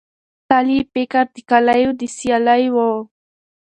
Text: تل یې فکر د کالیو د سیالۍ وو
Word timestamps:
تل 0.47 0.67
یې 0.75 0.81
فکر 0.93 1.23
د 1.33 1.37
کالیو 1.49 1.91
د 1.99 2.01
سیالۍ 2.15 2.63
وو 2.75 2.91